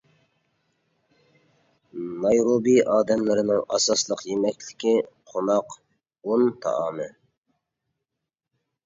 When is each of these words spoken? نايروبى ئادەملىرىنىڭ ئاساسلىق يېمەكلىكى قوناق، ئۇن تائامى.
نايروبى 2.23 2.73
ئادەملىرىنىڭ 2.93 3.59
ئاساسلىق 3.77 4.23
يېمەكلىكى 4.29 4.95
قوناق، 5.35 5.77
ئۇن 6.31 6.49
تائامى. 6.65 7.07